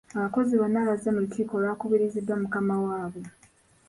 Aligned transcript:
Abakozi 0.17 0.53
bonna 0.55 0.87
baazze 0.87 1.09
mu 1.13 1.19
lukiiko 1.23 1.53
olwakubiriziddwa 1.59 2.35
mukama 2.41 2.75
waabwe. 2.85 3.29